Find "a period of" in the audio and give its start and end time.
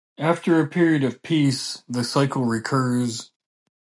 0.59-1.21